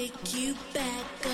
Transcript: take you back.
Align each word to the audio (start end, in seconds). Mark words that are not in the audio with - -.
take 0.00 0.34
you 0.34 0.54
back. 0.72 1.29